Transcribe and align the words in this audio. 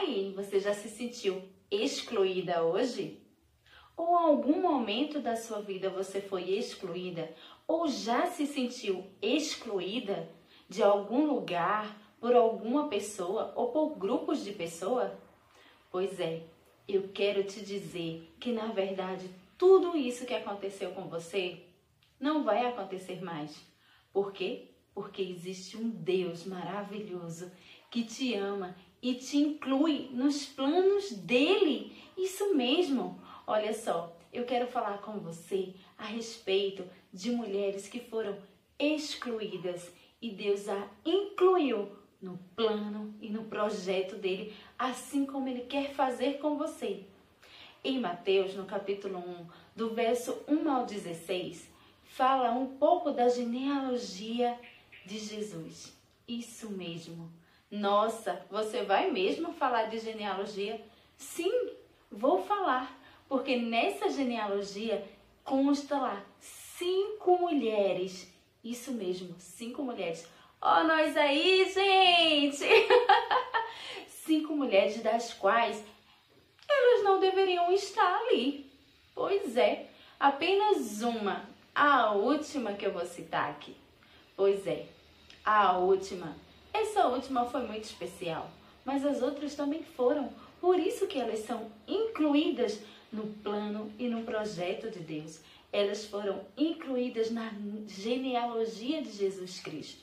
aí, 0.00 0.32
você 0.34 0.58
já 0.58 0.74
se 0.74 0.88
sentiu 0.88 1.42
excluída 1.70 2.62
hoje? 2.64 3.20
Ou 3.96 4.08
em 4.08 4.24
algum 4.24 4.60
momento 4.60 5.20
da 5.20 5.36
sua 5.36 5.60
vida 5.60 5.90
você 5.90 6.20
foi 6.20 6.50
excluída? 6.50 7.30
Ou 7.66 7.86
já 7.86 8.26
se 8.26 8.46
sentiu 8.46 9.06
excluída 9.20 10.28
de 10.68 10.82
algum 10.82 11.26
lugar, 11.26 11.96
por 12.18 12.34
alguma 12.34 12.88
pessoa 12.88 13.52
ou 13.56 13.72
por 13.72 13.96
grupos 13.96 14.44
de 14.44 14.52
pessoas? 14.52 15.10
Pois 15.90 16.20
é, 16.20 16.42
eu 16.86 17.08
quero 17.08 17.44
te 17.44 17.64
dizer 17.64 18.34
que 18.38 18.52
na 18.52 18.66
verdade 18.66 19.28
tudo 19.56 19.96
isso 19.96 20.26
que 20.26 20.34
aconteceu 20.34 20.92
com 20.92 21.08
você 21.08 21.62
não 22.18 22.44
vai 22.44 22.66
acontecer 22.66 23.22
mais. 23.22 23.56
Por 24.12 24.32
quê? 24.32 24.70
Porque 24.94 25.22
existe 25.22 25.76
um 25.76 25.88
Deus 25.88 26.44
maravilhoso 26.44 27.50
que 27.90 28.04
te 28.04 28.34
ama 28.34 28.76
e 29.02 29.14
te 29.14 29.36
inclui 29.36 30.10
nos 30.12 30.46
planos 30.46 31.12
dele. 31.12 31.96
Isso 32.16 32.54
mesmo. 32.54 33.20
Olha 33.46 33.72
só, 33.72 34.16
eu 34.32 34.44
quero 34.44 34.66
falar 34.66 34.98
com 34.98 35.18
você 35.18 35.74
a 35.98 36.04
respeito 36.04 36.84
de 37.12 37.30
mulheres 37.30 37.88
que 37.88 38.00
foram 38.00 38.38
excluídas 38.78 39.90
e 40.22 40.30
Deus 40.30 40.68
a 40.68 40.86
incluiu 41.04 41.90
no 42.20 42.38
plano 42.54 43.14
e 43.20 43.30
no 43.30 43.44
projeto 43.44 44.16
dele, 44.16 44.54
assim 44.78 45.24
como 45.24 45.48
ele 45.48 45.62
quer 45.62 45.94
fazer 45.94 46.38
com 46.38 46.56
você. 46.56 47.04
Em 47.82 47.98
Mateus, 47.98 48.54
no 48.54 48.66
capítulo 48.66 49.18
1, 49.18 49.46
do 49.74 49.94
verso 49.94 50.36
1 50.46 50.70
ao 50.70 50.84
16, 50.84 51.70
fala 52.04 52.52
um 52.52 52.76
pouco 52.76 53.10
da 53.10 53.28
genealogia 53.28 54.58
de 55.06 55.18
Jesus. 55.18 55.96
Isso 56.28 56.68
mesmo. 56.70 57.32
Nossa, 57.70 58.44
você 58.50 58.82
vai 58.82 59.12
mesmo 59.12 59.52
falar 59.52 59.84
de 59.84 60.00
genealogia? 60.00 60.80
Sim, 61.16 61.70
vou 62.10 62.42
falar, 62.42 62.98
porque 63.28 63.56
nessa 63.56 64.10
genealogia 64.10 65.06
consta 65.44 65.96
lá 65.96 66.24
cinco 66.40 67.38
mulheres. 67.38 68.28
Isso 68.64 68.90
mesmo, 68.90 69.36
cinco 69.38 69.84
mulheres. 69.84 70.26
Ó, 70.60 70.80
oh, 70.80 70.84
nós 70.84 71.16
aí, 71.16 71.70
gente! 71.72 72.66
cinco 74.08 74.56
mulheres 74.56 75.00
das 75.00 75.32
quais 75.32 75.82
elas 76.68 77.04
não 77.04 77.20
deveriam 77.20 77.72
estar 77.72 78.18
ali. 78.22 78.68
Pois 79.14 79.56
é, 79.56 79.86
apenas 80.18 81.02
uma, 81.02 81.48
a 81.72 82.12
última 82.14 82.74
que 82.74 82.84
eu 82.84 82.92
vou 82.92 83.06
citar 83.06 83.48
aqui. 83.48 83.76
Pois 84.36 84.66
é, 84.66 84.86
a 85.44 85.78
última 85.78 86.36
essa 86.72 87.06
última 87.06 87.46
foi 87.46 87.66
muito 87.66 87.84
especial, 87.84 88.50
mas 88.84 89.04
as 89.04 89.22
outras 89.22 89.54
também 89.54 89.82
foram. 89.82 90.30
Por 90.60 90.78
isso 90.78 91.06
que 91.06 91.18
elas 91.18 91.40
são 91.40 91.70
incluídas 91.86 92.80
no 93.12 93.26
plano 93.42 93.92
e 93.98 94.08
no 94.08 94.22
projeto 94.22 94.90
de 94.90 95.00
Deus. 95.00 95.40
Elas 95.72 96.04
foram 96.04 96.44
incluídas 96.56 97.30
na 97.30 97.52
genealogia 97.86 99.02
de 99.02 99.10
Jesus 99.10 99.60
Cristo. 99.60 100.02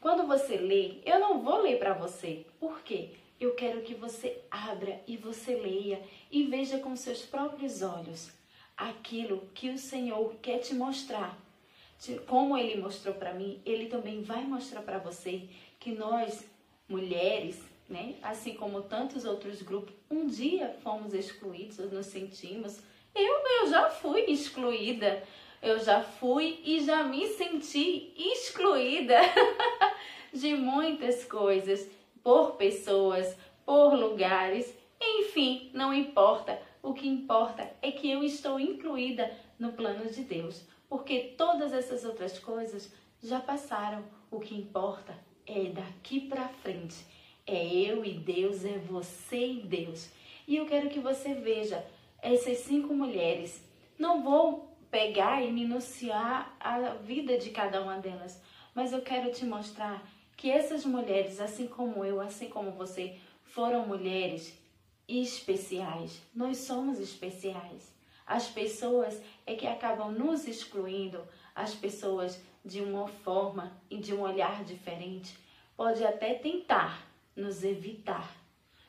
Quando 0.00 0.26
você 0.26 0.56
lê, 0.56 0.96
eu 1.04 1.18
não 1.20 1.40
vou 1.40 1.62
ler 1.62 1.78
para 1.78 1.94
você. 1.94 2.44
Por 2.58 2.80
quê? 2.82 3.10
Eu 3.40 3.54
quero 3.54 3.82
que 3.82 3.94
você 3.94 4.38
abra 4.50 5.00
e 5.06 5.16
você 5.16 5.54
leia 5.54 6.00
e 6.30 6.44
veja 6.44 6.78
com 6.78 6.94
seus 6.96 7.22
próprios 7.22 7.82
olhos 7.82 8.30
aquilo 8.76 9.48
que 9.54 9.70
o 9.70 9.78
Senhor 9.78 10.34
quer 10.42 10.58
te 10.58 10.74
mostrar. 10.74 11.38
Como 12.26 12.58
ele 12.58 12.80
mostrou 12.80 13.14
para 13.14 13.32
mim, 13.32 13.60
ele 13.64 13.86
também 13.86 14.22
vai 14.22 14.42
mostrar 14.42 14.82
para 14.82 14.98
você 14.98 15.48
que 15.82 15.90
nós, 15.90 16.48
mulheres, 16.88 17.60
né, 17.88 18.14
assim 18.22 18.54
como 18.54 18.82
tantos 18.82 19.24
outros 19.24 19.60
grupos, 19.62 19.92
um 20.08 20.28
dia 20.28 20.76
fomos 20.80 21.12
excluídos, 21.12 21.78
nos 21.90 22.06
sentimos. 22.06 22.78
Eu, 23.12 23.34
eu 23.60 23.66
já 23.68 23.90
fui 23.90 24.20
excluída, 24.28 25.22
eu 25.60 25.80
já 25.80 26.00
fui 26.00 26.60
e 26.64 26.80
já 26.80 27.02
me 27.02 27.26
senti 27.26 28.14
excluída 28.16 29.18
de 30.32 30.54
muitas 30.54 31.24
coisas, 31.24 31.90
por 32.22 32.52
pessoas, 32.52 33.36
por 33.66 33.94
lugares, 33.94 34.72
enfim, 35.00 35.68
não 35.74 35.92
importa. 35.92 36.62
O 36.80 36.94
que 36.94 37.08
importa 37.08 37.68
é 37.82 37.90
que 37.90 38.08
eu 38.08 38.22
estou 38.22 38.58
incluída 38.58 39.36
no 39.58 39.72
plano 39.72 40.08
de 40.08 40.22
Deus, 40.22 40.64
porque 40.88 41.34
todas 41.36 41.72
essas 41.72 42.04
outras 42.04 42.38
coisas 42.38 42.92
já 43.20 43.40
passaram. 43.40 44.04
O 44.30 44.40
que 44.40 44.54
importa 44.54 45.14
é 45.46 45.64
daqui 45.70 46.20
para 46.20 46.48
frente. 46.48 47.04
É 47.46 47.66
eu 47.66 48.04
e 48.04 48.14
Deus, 48.14 48.64
é 48.64 48.78
você 48.78 49.46
e 49.46 49.60
Deus. 49.60 50.10
E 50.46 50.56
eu 50.56 50.66
quero 50.66 50.88
que 50.88 51.00
você 51.00 51.34
veja 51.34 51.84
essas 52.20 52.58
cinco 52.58 52.94
mulheres. 52.94 53.62
Não 53.98 54.22
vou 54.22 54.72
pegar 54.90 55.42
e 55.42 55.50
minuciar 55.50 56.54
a 56.60 56.94
vida 56.94 57.38
de 57.38 57.50
cada 57.50 57.82
uma 57.82 57.98
delas, 57.98 58.40
mas 58.74 58.92
eu 58.92 59.00
quero 59.00 59.32
te 59.32 59.44
mostrar 59.44 60.06
que 60.36 60.50
essas 60.50 60.84
mulheres, 60.84 61.40
assim 61.40 61.66
como 61.66 62.04
eu, 62.04 62.20
assim 62.20 62.48
como 62.48 62.72
você, 62.72 63.16
foram 63.42 63.86
mulheres 63.86 64.58
especiais. 65.08 66.20
Nós 66.34 66.58
somos 66.58 66.98
especiais. 66.98 67.92
As 68.26 68.48
pessoas 68.48 69.20
é 69.46 69.54
que 69.54 69.66
acabam 69.66 70.12
nos 70.12 70.46
excluindo, 70.46 71.20
as 71.54 71.74
pessoas 71.74 72.40
de 72.64 72.80
uma 72.80 73.08
forma 73.08 73.72
e 73.90 73.98
de 73.98 74.14
um 74.14 74.20
olhar 74.22 74.64
diferente, 74.64 75.36
pode 75.76 76.04
até 76.04 76.34
tentar 76.34 77.06
nos 77.34 77.64
evitar, 77.64 78.36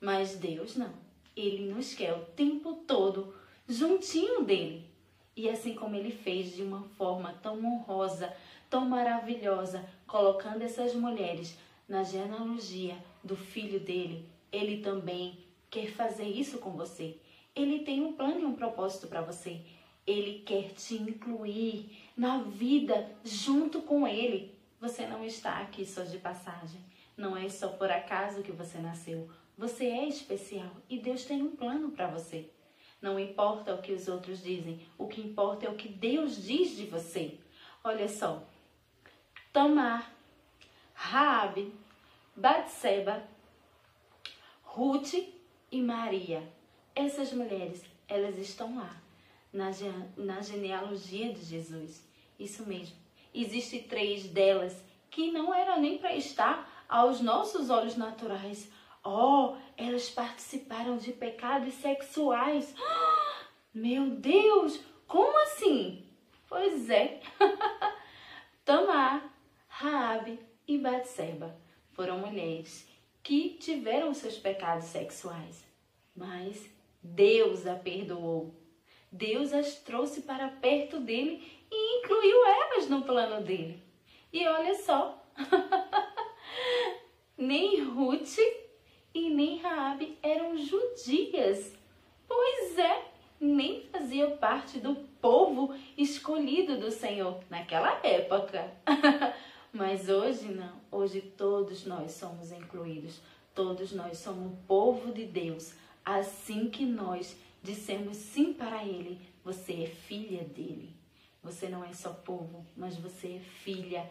mas 0.00 0.36
Deus 0.36 0.76
não. 0.76 0.92
Ele 1.36 1.72
nos 1.72 1.94
quer 1.94 2.12
o 2.12 2.24
tempo 2.24 2.74
todo 2.86 3.34
juntinho 3.68 4.44
dele. 4.44 4.84
E 5.36 5.48
assim 5.48 5.74
como 5.74 5.96
ele 5.96 6.12
fez 6.12 6.54
de 6.54 6.62
uma 6.62 6.82
forma 6.96 7.34
tão 7.42 7.64
honrosa, 7.64 8.32
tão 8.70 8.84
maravilhosa, 8.84 9.84
colocando 10.06 10.62
essas 10.62 10.94
mulheres 10.94 11.56
na 11.88 12.02
genealogia 12.02 12.96
do 13.22 13.36
filho 13.36 13.80
dele, 13.80 14.24
ele 14.52 14.80
também 14.80 15.38
quer 15.70 15.90
fazer 15.90 16.26
isso 16.26 16.58
com 16.58 16.70
você. 16.70 17.16
Ele 17.54 17.80
tem 17.80 18.02
um 18.02 18.12
plano 18.12 18.40
e 18.40 18.44
um 18.44 18.54
propósito 18.54 19.06
para 19.06 19.20
você. 19.20 19.60
Ele 20.06 20.40
quer 20.40 20.72
te 20.72 20.94
incluir 20.94 22.03
na 22.16 22.38
vida 22.38 23.10
junto 23.24 23.82
com 23.82 24.06
Ele. 24.06 24.54
Você 24.80 25.06
não 25.06 25.24
está 25.24 25.58
aqui 25.58 25.84
só 25.84 26.02
de 26.02 26.18
passagem. 26.18 26.80
Não 27.16 27.36
é 27.36 27.48
só 27.48 27.68
por 27.68 27.90
acaso 27.90 28.42
que 28.42 28.52
você 28.52 28.78
nasceu. 28.78 29.28
Você 29.56 29.86
é 29.86 30.08
especial 30.08 30.70
e 30.88 30.98
Deus 30.98 31.24
tem 31.24 31.42
um 31.42 31.54
plano 31.54 31.90
para 31.90 32.08
você. 32.08 32.50
Não 33.00 33.18
importa 33.18 33.74
o 33.74 33.82
que 33.82 33.92
os 33.92 34.08
outros 34.08 34.42
dizem, 34.42 34.80
o 34.96 35.06
que 35.06 35.20
importa 35.20 35.66
é 35.66 35.68
o 35.68 35.76
que 35.76 35.88
Deus 35.88 36.42
diz 36.42 36.76
de 36.76 36.86
você. 36.86 37.38
Olha 37.82 38.08
só. 38.08 38.42
Tamar, 39.52 40.10
Raabe, 40.94 41.72
Batseba, 42.34 43.22
Ruth 44.62 45.14
e 45.70 45.82
Maria. 45.82 46.42
Essas 46.94 47.32
mulheres, 47.32 47.84
elas 48.08 48.38
estão 48.38 48.76
lá 48.76 49.03
na, 49.54 49.70
na 50.16 50.42
genealogia 50.42 51.32
de 51.32 51.42
Jesus. 51.42 52.04
Isso 52.38 52.66
mesmo. 52.66 52.96
Existem 53.32 53.84
três 53.84 54.24
delas 54.24 54.76
que 55.10 55.30
não 55.30 55.54
era 55.54 55.78
nem 55.78 55.96
para 55.96 56.14
estar 56.16 56.84
aos 56.88 57.20
nossos 57.20 57.70
olhos 57.70 57.96
naturais. 57.96 58.68
Oh, 59.04 59.56
elas 59.76 60.10
participaram 60.10 60.96
de 60.96 61.12
pecados 61.12 61.74
sexuais. 61.74 62.74
Meu 63.72 64.10
Deus, 64.10 64.80
como 65.06 65.38
assim? 65.44 66.04
Pois 66.48 66.90
é. 66.90 67.20
Tamar, 68.64 69.32
Raabe 69.68 70.38
e 70.66 70.78
Batseba 70.78 71.56
foram 71.92 72.18
mulheres 72.18 72.88
que 73.22 73.50
tiveram 73.50 74.12
seus 74.14 74.36
pecados 74.36 74.86
sexuais, 74.86 75.64
mas 76.14 76.68
Deus 77.02 77.66
a 77.66 77.74
perdoou. 77.74 78.63
Deus 79.14 79.52
as 79.52 79.76
trouxe 79.76 80.22
para 80.22 80.48
perto 80.48 80.98
dele 80.98 81.40
e 81.70 82.00
incluiu 82.00 82.46
elas 82.46 82.88
no 82.88 83.02
plano 83.02 83.44
dele. 83.44 83.80
E 84.32 84.44
olha 84.48 84.74
só, 84.74 85.24
nem 87.38 87.84
Ruth 87.84 88.36
e 89.14 89.30
nem 89.30 89.58
Raabe 89.58 90.18
eram 90.20 90.56
judias. 90.56 91.72
Pois 92.26 92.76
é, 92.76 93.04
nem 93.38 93.82
faziam 93.82 94.36
parte 94.36 94.80
do 94.80 94.96
povo 95.22 95.72
escolhido 95.96 96.76
do 96.76 96.90
Senhor 96.90 97.38
naquela 97.48 98.04
época. 98.04 98.68
Mas 99.72 100.08
hoje 100.08 100.48
não, 100.48 100.80
hoje 100.90 101.20
todos 101.20 101.86
nós 101.86 102.10
somos 102.10 102.50
incluídos, 102.50 103.20
todos 103.54 103.92
nós 103.92 104.18
somos 104.18 104.52
o 104.52 104.56
povo 104.66 105.12
de 105.12 105.24
Deus. 105.24 105.72
Assim 106.04 106.68
que 106.68 106.84
nós 106.84 107.38
dissemos 107.64 108.18
sim 108.18 108.52
para 108.52 108.84
Ele, 108.84 109.18
você 109.42 109.84
é 109.84 109.86
filha 109.86 110.44
dele. 110.44 110.94
Você 111.42 111.68
não 111.68 111.82
é 111.82 111.92
só 111.92 112.10
povo, 112.10 112.64
mas 112.76 112.96
você 112.96 113.36
é 113.36 113.40
filha 113.40 114.08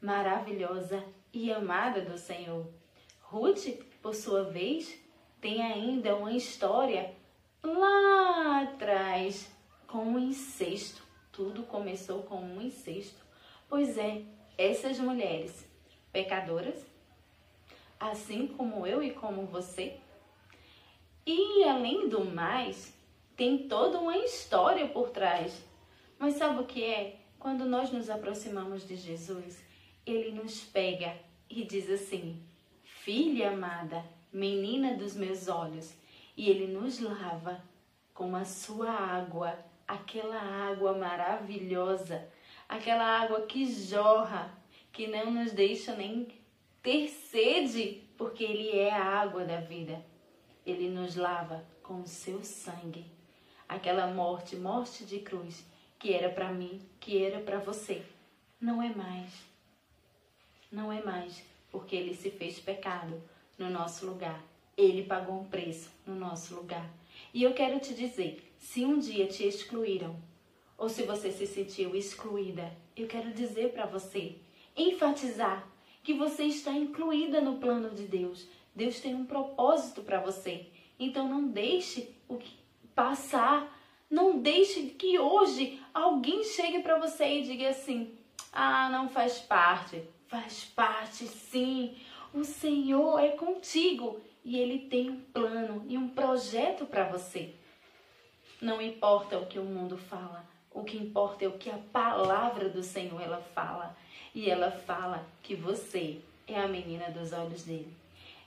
maravilhosa 0.00 1.04
e 1.32 1.52
amada 1.52 2.00
do 2.00 2.18
Senhor. 2.18 2.66
Ruth, 3.20 3.66
por 4.02 4.14
sua 4.14 4.44
vez, 4.44 4.98
tem 5.40 5.62
ainda 5.62 6.16
uma 6.16 6.32
história 6.32 7.14
lá 7.62 8.62
atrás 8.62 9.50
com 9.86 10.04
um 10.04 10.18
incesto. 10.18 11.02
Tudo 11.30 11.62
começou 11.64 12.22
com 12.22 12.40
um 12.40 12.60
incesto. 12.60 13.22
Pois 13.68 13.98
é, 13.98 14.22
essas 14.56 14.98
mulheres 14.98 15.66
pecadoras, 16.12 16.86
assim 18.00 18.46
como 18.46 18.86
eu 18.86 19.02
e 19.02 19.10
como 19.10 19.46
você, 19.46 19.98
e 21.26 21.64
além 21.64 22.08
do 22.08 22.24
mais, 22.24 22.94
tem 23.36 23.68
toda 23.68 23.98
uma 23.98 24.16
história 24.18 24.86
por 24.88 25.10
trás. 25.10 25.64
Mas 26.18 26.34
sabe 26.34 26.60
o 26.60 26.66
que 26.66 26.84
é? 26.84 27.16
Quando 27.38 27.64
nós 27.64 27.90
nos 27.90 28.08
aproximamos 28.08 28.86
de 28.86 28.96
Jesus, 28.96 29.62
ele 30.06 30.32
nos 30.32 30.60
pega 30.60 31.16
e 31.48 31.64
diz 31.64 31.90
assim: 31.90 32.42
Filha 32.82 33.50
amada, 33.50 34.04
menina 34.32 34.94
dos 34.94 35.16
meus 35.16 35.48
olhos, 35.48 35.94
e 36.36 36.48
ele 36.48 36.66
nos 36.66 37.00
lava 37.00 37.62
com 38.12 38.36
a 38.36 38.44
sua 38.44 38.90
água, 38.90 39.58
aquela 39.86 40.38
água 40.38 40.96
maravilhosa, 40.96 42.28
aquela 42.68 43.04
água 43.04 43.42
que 43.42 43.66
jorra, 43.66 44.52
que 44.92 45.06
não 45.06 45.30
nos 45.30 45.52
deixa 45.52 45.94
nem 45.96 46.28
ter 46.82 47.08
sede, 47.08 48.02
porque 48.16 48.44
ele 48.44 48.78
é 48.78 48.90
a 48.90 49.04
água 49.04 49.44
da 49.44 49.60
vida. 49.60 50.04
Ele 50.64 50.88
nos 50.88 51.16
lava 51.16 51.64
com 51.82 52.00
o 52.00 52.06
seu 52.06 52.42
sangue. 52.42 53.04
Aquela 53.68 54.06
morte, 54.06 54.56
morte 54.56 55.04
de 55.04 55.18
cruz, 55.20 55.64
que 55.98 56.12
era 56.12 56.28
para 56.28 56.52
mim, 56.52 56.80
que 57.00 57.22
era 57.22 57.40
para 57.40 57.58
você, 57.58 58.02
não 58.60 58.82
é 58.82 58.94
mais. 58.94 59.32
Não 60.70 60.92
é 60.92 61.02
mais, 61.02 61.42
porque 61.70 61.94
ele 61.94 62.14
se 62.14 62.30
fez 62.30 62.58
pecado 62.58 63.22
no 63.58 63.70
nosso 63.70 64.06
lugar. 64.06 64.42
Ele 64.76 65.04
pagou 65.04 65.40
um 65.40 65.44
preço 65.44 65.90
no 66.06 66.14
nosso 66.14 66.54
lugar. 66.54 66.90
E 67.32 67.42
eu 67.42 67.52
quero 67.54 67.78
te 67.78 67.94
dizer, 67.94 68.54
se 68.58 68.84
um 68.84 68.98
dia 68.98 69.26
te 69.26 69.46
excluíram, 69.46 70.16
ou 70.76 70.88
se 70.88 71.02
você 71.04 71.30
se 71.30 71.46
sentiu 71.46 71.94
excluída, 71.94 72.72
eu 72.96 73.06
quero 73.06 73.32
dizer 73.32 73.72
para 73.72 73.86
você, 73.86 74.36
enfatizar 74.76 75.68
que 76.02 76.12
você 76.12 76.44
está 76.44 76.72
incluída 76.72 77.40
no 77.40 77.58
plano 77.58 77.90
de 77.90 78.06
Deus. 78.06 78.46
Deus 78.74 79.00
tem 79.00 79.14
um 79.14 79.24
propósito 79.24 80.02
para 80.02 80.20
você. 80.20 80.66
Então 80.98 81.28
não 81.28 81.48
deixe 81.48 82.14
o 82.28 82.36
que 82.36 82.56
passar. 82.94 83.72
Não 84.10 84.38
deixe 84.38 84.82
que 84.90 85.18
hoje 85.18 85.80
alguém 85.92 86.44
chegue 86.44 86.80
para 86.80 86.98
você 86.98 87.40
e 87.40 87.42
diga 87.42 87.68
assim: 87.68 88.16
"Ah, 88.52 88.88
não 88.90 89.08
faz 89.08 89.38
parte". 89.38 90.02
Faz 90.26 90.64
parte, 90.64 91.26
sim. 91.26 91.96
O 92.32 92.42
Senhor 92.42 93.20
é 93.20 93.28
contigo 93.28 94.20
e 94.44 94.58
ele 94.58 94.88
tem 94.88 95.10
um 95.10 95.20
plano 95.20 95.84
e 95.88 95.96
um 95.96 96.08
projeto 96.08 96.84
para 96.86 97.04
você. 97.04 97.54
Não 98.60 98.80
importa 98.82 99.38
o 99.38 99.46
que 99.46 99.58
o 99.58 99.64
mundo 99.64 99.96
fala, 99.96 100.44
o 100.72 100.82
que 100.82 100.96
importa 100.96 101.44
é 101.44 101.48
o 101.48 101.58
que 101.58 101.70
a 101.70 101.78
palavra 101.92 102.68
do 102.68 102.82
Senhor 102.82 103.20
ela 103.20 103.40
fala. 103.54 103.96
E 104.34 104.50
ela 104.50 104.70
fala 104.70 105.24
que 105.42 105.54
você 105.54 106.20
é 106.48 106.58
a 106.58 106.66
menina 106.66 107.10
dos 107.10 107.32
olhos 107.32 107.62
dele. 107.62 107.94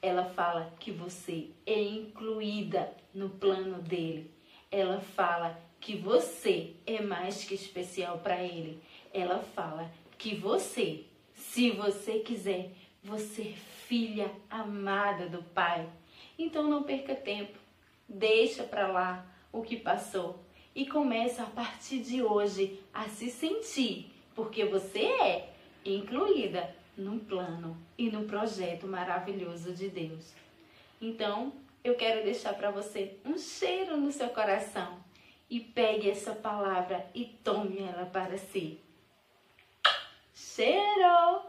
Ela 0.00 0.24
fala 0.24 0.72
que 0.78 0.92
você 0.92 1.50
é 1.66 1.80
incluída 1.80 2.92
no 3.12 3.28
plano 3.28 3.82
dele. 3.82 4.30
Ela 4.70 5.00
fala 5.00 5.58
que 5.80 5.96
você 5.96 6.74
é 6.86 7.00
mais 7.00 7.44
que 7.44 7.54
especial 7.54 8.18
para 8.18 8.42
ele. 8.42 8.80
Ela 9.12 9.38
fala 9.38 9.90
que 10.16 10.34
você, 10.34 11.04
se 11.34 11.70
você 11.70 12.20
quiser, 12.20 12.72
você 13.02 13.42
é 13.42 13.68
filha 13.86 14.30
amada 14.50 15.28
do 15.28 15.42
Pai. 15.42 15.88
Então 16.38 16.68
não 16.68 16.82
perca 16.82 17.14
tempo. 17.14 17.58
Deixa 18.08 18.62
para 18.62 18.86
lá 18.86 19.26
o 19.52 19.62
que 19.62 19.76
passou 19.76 20.44
e 20.74 20.86
começa 20.86 21.42
a 21.42 21.46
partir 21.46 21.98
de 22.00 22.22
hoje 22.22 22.78
a 22.94 23.08
se 23.08 23.30
sentir, 23.30 24.12
porque 24.34 24.64
você 24.64 25.00
é 25.04 25.52
incluída 25.84 26.72
no 26.98 27.20
plano 27.20 27.76
e 27.96 28.10
no 28.10 28.24
projeto 28.24 28.86
maravilhoso 28.86 29.72
de 29.72 29.88
Deus. 29.88 30.34
Então, 31.00 31.52
eu 31.82 31.94
quero 31.94 32.24
deixar 32.24 32.54
para 32.54 32.70
você 32.70 33.16
um 33.24 33.38
cheiro 33.38 33.96
no 33.96 34.12
seu 34.12 34.28
coração 34.30 34.98
e 35.48 35.60
pegue 35.60 36.10
essa 36.10 36.34
palavra 36.34 37.08
e 37.14 37.24
tome 37.24 37.78
ela 37.78 38.04
para 38.04 38.36
si. 38.36 38.80
Cheiro! 40.34 41.47